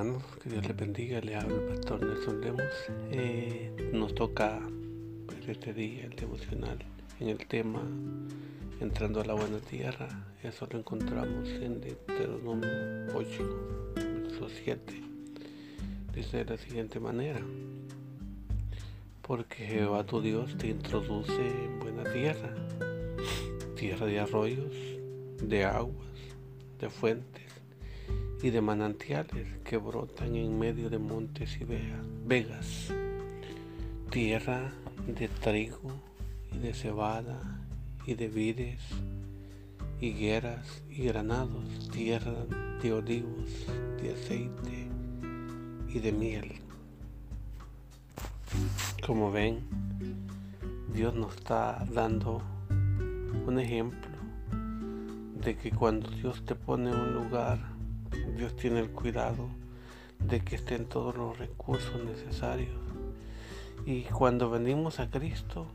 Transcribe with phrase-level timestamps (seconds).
[0.00, 2.64] hermanos, que Dios les bendiga, le habla el pastor Nelson Lemos.
[3.10, 4.58] Eh, nos toca
[5.26, 6.78] pues, este día el devocional
[7.18, 7.82] en el tema
[8.80, 10.08] Entrando a la buena tierra.
[10.42, 12.70] Eso lo encontramos en Deuteronomio
[13.14, 14.80] 8, verso 7.
[16.14, 17.40] Dice de la siguiente manera.
[19.20, 22.54] Porque Jehová tu Dios te introduce en buena tierra,
[23.76, 24.74] tierra de arroyos,
[25.42, 26.08] de aguas,
[26.78, 27.49] de fuentes
[28.42, 32.92] y de manantiales que brotan en medio de montes y vegas,
[34.10, 34.72] tierra
[35.06, 35.92] de trigo
[36.52, 37.40] y de cebada
[38.06, 38.80] y de vides,
[40.00, 42.46] higueras y granados, tierra
[42.82, 43.66] de olivos,
[44.00, 44.88] de aceite
[45.88, 46.52] y de miel.
[49.06, 49.60] Como ven,
[50.94, 52.42] Dios nos está dando
[53.46, 54.10] un ejemplo
[55.44, 57.69] de que cuando Dios te pone en un lugar
[58.36, 59.48] Dios tiene el cuidado
[60.18, 62.76] de que estén todos los recursos necesarios.
[63.86, 65.66] Y cuando venimos a Cristo,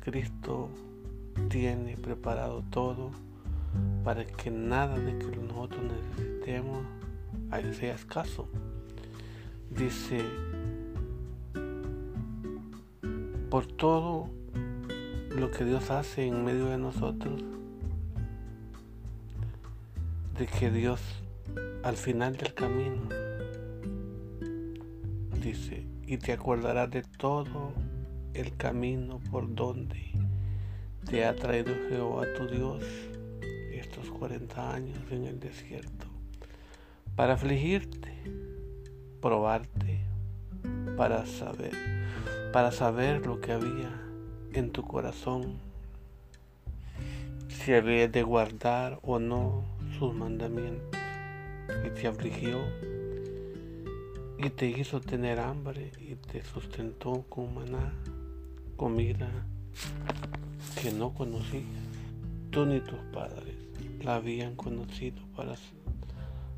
[0.00, 0.68] Cristo
[1.48, 3.10] tiene preparado todo
[4.02, 6.84] para que nada de que nosotros necesitemos
[7.78, 8.48] sea escaso.
[9.70, 10.24] Dice,
[13.50, 14.28] por todo
[15.30, 17.42] lo que Dios hace en medio de nosotros,
[20.38, 21.00] de que Dios
[21.84, 23.02] al final del camino,
[25.42, 27.72] dice, y te acordarás de todo
[28.32, 30.12] el camino por donde
[31.04, 32.82] te ha traído Jehová tu Dios
[33.70, 36.06] estos 40 años en el desierto,
[37.16, 38.14] para afligirte,
[39.20, 40.00] probarte,
[40.96, 41.74] para saber,
[42.50, 43.92] para saber lo que había
[44.54, 45.58] en tu corazón,
[47.48, 49.64] si había de guardar o no
[49.98, 51.03] sus mandamientos
[51.84, 52.60] y te afligió
[54.38, 57.94] y te hizo tener hambre y te sustentó con maná,
[58.76, 59.30] comida
[60.80, 61.64] que no conocías.
[62.50, 63.56] Tú ni tus padres
[64.02, 65.54] la habían conocido para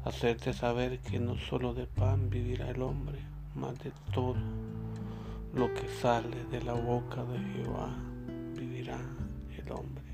[0.04, 3.18] hacerte saber que no solo de pan vivirá el hombre,
[3.54, 4.36] más de todo
[5.54, 7.96] lo que sale de la boca de Jehová
[8.54, 8.98] vivirá
[9.56, 10.04] el hombre.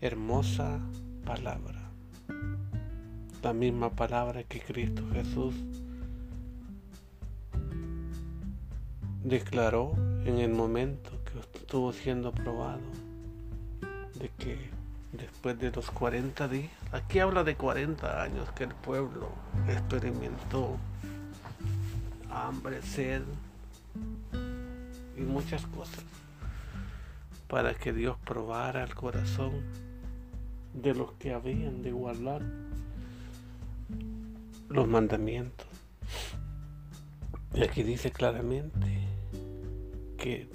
[0.00, 0.80] Hermosa
[1.24, 1.81] palabra
[3.42, 5.54] la misma palabra que Cristo Jesús
[9.24, 9.94] declaró
[10.24, 12.80] en el momento que estuvo siendo probado
[14.14, 14.70] de que
[15.12, 19.28] después de los 40 días, aquí habla de 40 años que el pueblo
[19.68, 20.76] experimentó
[22.30, 23.22] hambre, sed
[25.16, 26.04] y muchas cosas
[27.48, 29.52] para que Dios probara el corazón
[30.74, 32.61] de los que habían de guardar
[34.72, 35.66] los mandamientos.
[37.54, 39.06] Y aquí dice claramente
[40.16, 40.48] que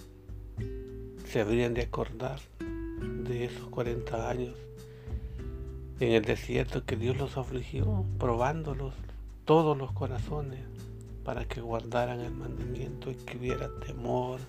[1.26, 4.56] se habrían de acordar de esos 40 años
[6.00, 8.94] en el desierto que Dios los afligió, probándolos
[9.46, 10.62] todos los corazones
[11.24, 14.40] para que guardaran el mandamiento y que hubiera temor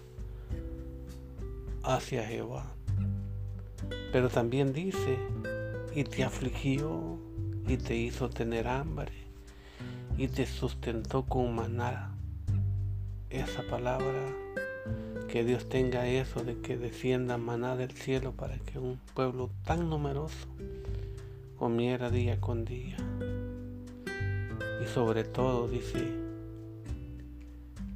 [1.82, 2.72] hacia Jehová.
[4.12, 5.18] Pero también dice,
[5.94, 7.18] y te afligió
[7.66, 9.27] y te hizo tener hambre
[10.18, 12.10] y te sustentó con maná.
[13.30, 14.34] Esa palabra,
[15.28, 19.88] que Dios tenga eso de que descienda maná del cielo para que un pueblo tan
[19.88, 20.48] numeroso
[21.56, 22.96] comiera día con día.
[24.82, 26.04] Y sobre todo dice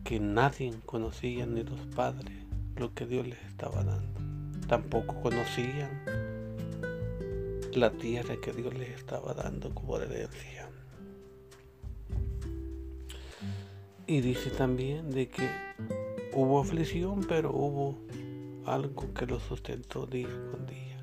[0.04, 2.37] que nadie conocía ni los padres
[2.77, 4.21] lo que Dios les estaba dando.
[4.69, 5.91] Tampoco conocían
[7.75, 10.62] la tierra que Dios les estaba dando como herencia.
[14.07, 15.49] Y dice también de que
[16.33, 17.99] hubo aflicción, pero hubo
[18.67, 20.99] algo que lo sustentó día con día.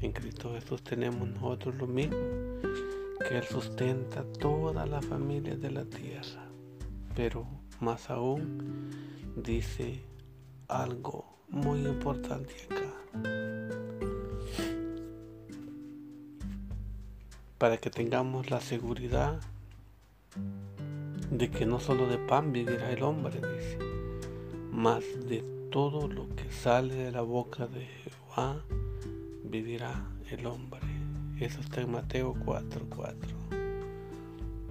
[0.00, 2.16] En Cristo Jesús tenemos nosotros lo mismo,
[3.28, 6.48] que Él sustenta toda la familia de la tierra.
[7.14, 7.46] Pero
[7.80, 8.90] más aún
[9.36, 10.00] dice
[10.68, 12.92] algo muy importante acá.
[17.58, 19.40] Para que tengamos la seguridad
[21.32, 23.78] de que no solo de pan vivirá el hombre, dice,
[24.70, 28.62] mas de todo lo que sale de la boca de Jehová
[29.42, 30.82] vivirá el hombre.
[31.40, 33.16] Eso está en Mateo 4:4.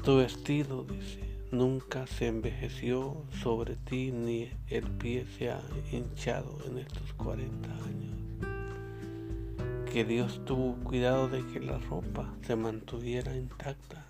[0.04, 5.62] Tu vestido, dice, nunca se envejeció sobre ti ni el pie se ha
[5.92, 8.18] hinchado en estos 40 años.
[9.92, 14.06] Que Dios tuvo cuidado de que la ropa se mantuviera intacta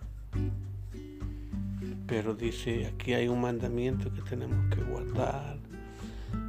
[2.12, 5.58] Pero dice, aquí hay un mandamiento que tenemos que guardar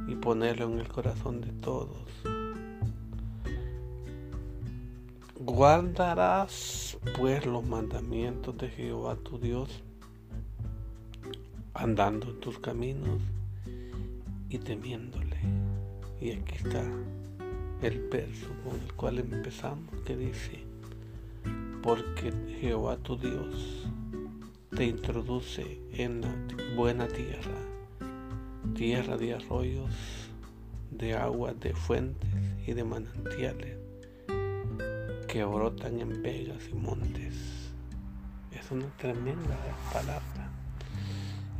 [0.09, 2.03] y ponerlo en el corazón de todos.
[5.39, 9.69] Guardarás pues los mandamientos de Jehová tu Dios,
[11.73, 13.21] andando en tus caminos
[14.49, 15.37] y temiéndole.
[16.19, 16.83] Y aquí está
[17.81, 20.59] el verso con el cual empezamos, que dice,
[21.81, 23.87] porque Jehová tu Dios
[24.75, 26.33] te introduce en la
[26.75, 27.59] buena tierra,
[28.75, 29.93] tierra de arroyos,
[30.89, 32.29] de aguas, de fuentes
[32.65, 33.77] y de manantiales
[35.27, 37.35] que brotan en vegas y montes.
[38.51, 39.57] Es una tremenda
[39.91, 40.51] palabra.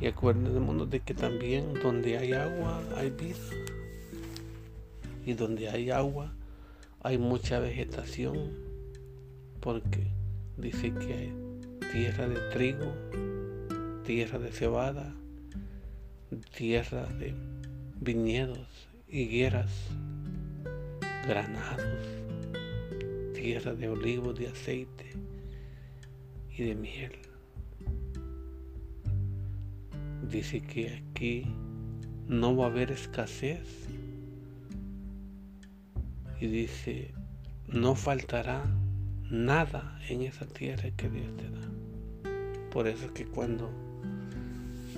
[0.02, 3.38] Y acuérdense de que también donde hay agua hay vida.
[5.24, 6.34] Y donde hay agua
[7.04, 8.54] hay mucha vegetación.
[9.60, 10.08] Porque
[10.58, 11.43] dice que hay
[11.94, 12.94] tierra de trigo,
[14.04, 15.16] tierra de cebada,
[16.58, 17.34] tierra de
[18.02, 19.72] viñedos, higueras,
[21.26, 22.24] granados
[23.44, 25.12] tierra de olivos, de aceite
[26.58, 27.12] y de miel.
[30.32, 31.54] Dice que aquí
[32.30, 33.68] no va a haber escasez.
[36.40, 37.14] Y dice,
[37.68, 38.64] no faltará
[39.30, 41.83] nada en esa tierra que Dios te da.
[42.74, 43.70] Por eso es que cuando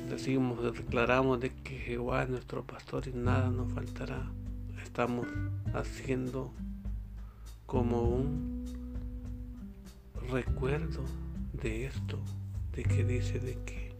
[0.10, 4.32] decimos, declaramos de que Jehová es nuestro pastor y nada nos faltará,
[4.82, 5.28] estamos
[5.74, 6.54] haciendo
[7.66, 8.64] como un
[10.30, 11.04] recuerdo
[11.52, 12.18] de esto,
[12.72, 13.92] de que dice de que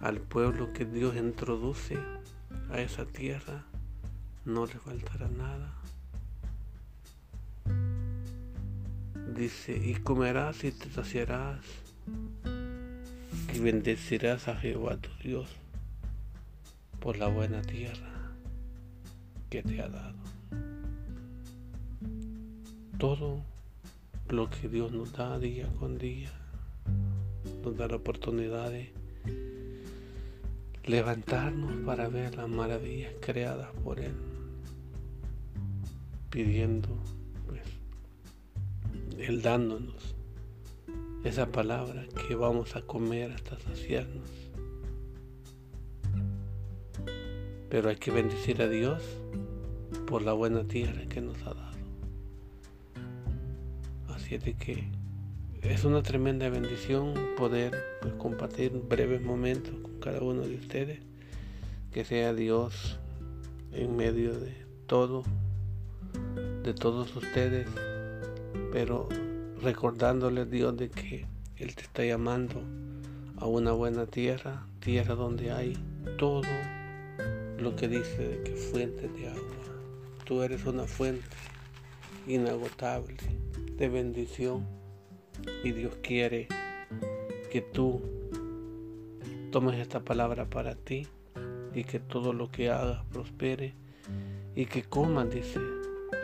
[0.00, 1.98] al pueblo que Dios introduce
[2.70, 3.64] a esa tierra
[4.44, 5.74] no le faltará nada.
[9.34, 11.58] Dice, y comerás y te saciarás
[13.54, 15.48] y bendecirás a Jehová tu Dios
[16.98, 18.32] por la buena tierra
[19.48, 20.18] que te ha dado.
[22.98, 23.44] Todo
[24.28, 26.32] lo que Dios nos da día con día,
[27.62, 28.92] nos da la oportunidad de
[30.84, 34.14] levantarnos para ver las maravillas creadas por Él,
[36.30, 36.88] pidiendo,
[37.46, 37.62] pues,
[39.16, 40.13] Él dándonos
[41.24, 44.28] esa palabra que vamos a comer hasta saciarnos.
[47.70, 49.02] Pero hay que bendecir a Dios
[50.06, 51.74] por la buena tierra que nos ha dado.
[54.08, 54.84] Así es de que
[55.62, 57.74] es una tremenda bendición poder
[58.18, 61.00] compartir breves momentos con cada uno de ustedes.
[61.90, 62.98] Que sea Dios
[63.72, 64.54] en medio de
[64.86, 65.24] todo,
[66.62, 67.66] de todos ustedes,
[68.72, 69.08] pero
[69.64, 71.26] recordándole Dios de que
[71.56, 72.62] Él te está llamando
[73.38, 75.72] a una buena tierra, tierra donde hay
[76.18, 76.42] todo
[77.58, 79.42] lo que dice de que fuente de agua.
[80.24, 81.24] Tú eres una fuente
[82.26, 83.16] inagotable
[83.76, 84.66] de bendición
[85.64, 86.46] y Dios quiere
[87.50, 88.02] que tú
[89.50, 91.08] tomes esta palabra para ti
[91.74, 93.74] y que todo lo que hagas prospere
[94.54, 95.58] y que comas, dice,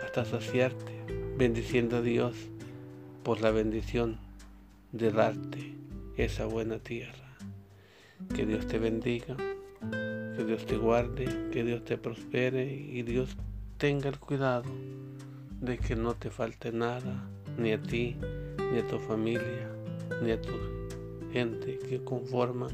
[0.04, 0.92] hasta saciarte,
[1.38, 2.50] bendiciendo a Dios
[3.22, 4.18] por la bendición
[4.92, 5.74] de darte
[6.16, 7.36] esa buena tierra.
[8.34, 9.36] Que Dios te bendiga,
[10.36, 13.36] que Dios te guarde, que Dios te prospere y Dios
[13.76, 14.64] tenga el cuidado
[15.60, 18.16] de que no te falte nada ni a ti,
[18.72, 19.70] ni a tu familia,
[20.22, 20.52] ni a tu
[21.32, 22.70] gente que conforman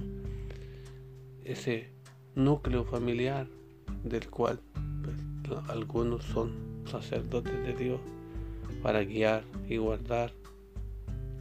[1.45, 1.91] ese
[2.35, 3.47] núcleo familiar
[4.05, 4.61] del cual
[5.03, 6.53] pues, algunos son
[6.87, 8.01] sacerdotes de Dios
[8.83, 10.33] para guiar y guardar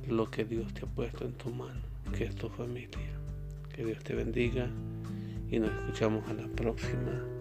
[0.08, 1.82] lo que Dios te ha puesto en tu mano,
[2.16, 3.12] que es tu familia.
[3.74, 4.70] Que Dios te bendiga
[5.50, 7.35] y nos escuchamos a la próxima